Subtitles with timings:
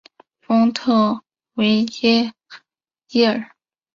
[0.41, 1.21] 丰特
[1.53, 2.33] 维耶
[3.11, 3.51] 伊尔。